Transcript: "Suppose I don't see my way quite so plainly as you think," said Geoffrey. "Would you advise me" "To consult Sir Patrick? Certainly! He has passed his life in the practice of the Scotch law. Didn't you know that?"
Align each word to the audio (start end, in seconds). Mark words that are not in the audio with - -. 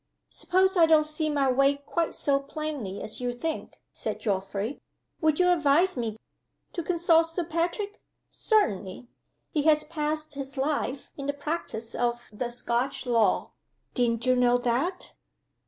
"Suppose 0.31 0.75
I 0.77 0.87
don't 0.87 1.03
see 1.05 1.29
my 1.29 1.51
way 1.51 1.75
quite 1.75 2.15
so 2.15 2.39
plainly 2.39 3.03
as 3.03 3.21
you 3.21 3.33
think," 3.35 3.77
said 3.91 4.19
Geoffrey. 4.19 4.81
"Would 5.21 5.39
you 5.39 5.51
advise 5.51 5.95
me" 5.95 6.17
"To 6.73 6.81
consult 6.81 7.27
Sir 7.29 7.45
Patrick? 7.45 8.01
Certainly! 8.31 9.09
He 9.51 9.61
has 9.69 9.83
passed 9.83 10.33
his 10.33 10.57
life 10.57 11.11
in 11.17 11.27
the 11.27 11.33
practice 11.33 11.93
of 11.93 12.27
the 12.33 12.49
Scotch 12.49 13.05
law. 13.05 13.51
Didn't 13.93 14.25
you 14.25 14.35
know 14.35 14.57
that?" 14.57 15.13